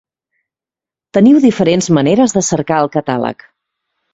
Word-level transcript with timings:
Teniu 1.17 1.37
diferents 1.43 1.91
maneres 1.99 2.35
de 2.39 2.43
cercar 2.51 2.81
al 2.81 2.91
catàleg. 2.97 3.47